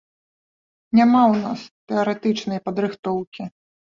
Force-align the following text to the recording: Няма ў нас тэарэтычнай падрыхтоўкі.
Няма 0.99 1.19
ў 1.31 1.35
нас 1.43 1.61
тэарэтычнай 1.91 2.59
падрыхтоўкі. 2.69 3.43